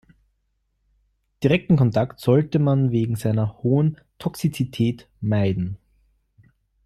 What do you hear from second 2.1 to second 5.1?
sollte man wegen seiner hohen Toxizität